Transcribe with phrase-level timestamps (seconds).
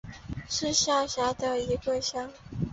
[0.49, 2.31] 是下辖的一个乡。